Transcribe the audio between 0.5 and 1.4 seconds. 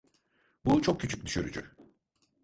Bu çok küçük